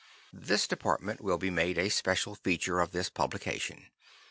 —This 0.33 0.67
department 0.67 1.21
will 1.21 1.37
be 1.37 1.51
made 1.51 1.77
a 1.77 1.89
special 1.89 2.33
feature 2.33 2.79
of 2.79 2.89
this 2.91 3.07
publication. 3.07 3.85